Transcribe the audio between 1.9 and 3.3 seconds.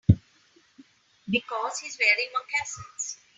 wearing moccasins.